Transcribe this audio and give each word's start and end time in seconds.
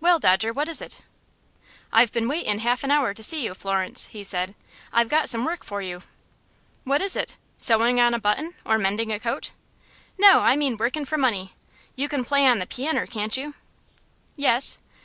"Well, 0.00 0.18
Dodger, 0.18 0.52
what 0.52 0.68
is 0.68 0.82
it?" 0.82 0.98
"I've 1.92 2.10
been 2.10 2.26
waitin' 2.26 2.58
half 2.58 2.82
an 2.82 2.90
hour 2.90 3.14
to 3.14 3.22
see 3.22 3.44
you, 3.44 3.54
Florence," 3.54 4.06
he 4.06 4.24
said. 4.24 4.56
"I've 4.92 5.08
got 5.08 5.28
some 5.28 5.44
work 5.44 5.62
for 5.62 5.80
you." 5.80 6.02
"What 6.82 7.00
is 7.00 7.14
it 7.14 7.36
sewing 7.58 8.00
on 8.00 8.12
a 8.12 8.18
button, 8.18 8.54
or 8.64 8.76
mending 8.76 9.12
a 9.12 9.20
coat?" 9.20 9.52
"No, 10.18 10.40
I 10.40 10.56
mean 10.56 10.78
workin' 10.78 11.04
for 11.04 11.16
money. 11.16 11.54
You 11.94 12.08
can 12.08 12.24
play 12.24 12.44
on 12.44 12.58
the 12.58 12.66
pianner, 12.66 13.06
can't 13.06 13.36
you?" 13.36 13.54
"Yes." 14.34 14.78